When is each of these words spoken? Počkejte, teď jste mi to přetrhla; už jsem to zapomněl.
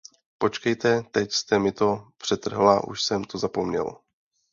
Počkejte, 0.37 1.03
teď 1.11 1.31
jste 1.31 1.59
mi 1.59 1.71
to 1.71 2.07
přetrhla; 2.17 2.87
už 2.87 3.03
jsem 3.03 3.23
to 3.23 3.37
zapomněl. 3.37 3.97